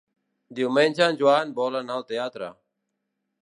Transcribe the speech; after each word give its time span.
Diumenge 0.59 1.03
en 1.07 1.19
Joan 1.21 1.53
vol 1.61 1.79
anar 1.83 1.99
al 2.01 2.07
teatre. 2.13 2.49